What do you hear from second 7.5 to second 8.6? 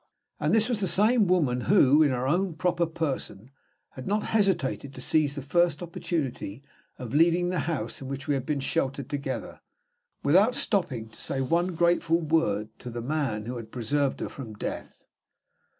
house in which we had